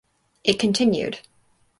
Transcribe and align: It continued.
It 0.43 0.57
continued. 0.57 1.19